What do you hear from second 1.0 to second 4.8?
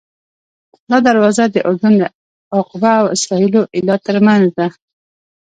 دروازه د اردن د عقبه او اسرائیلو ایلات ترمنځ ده.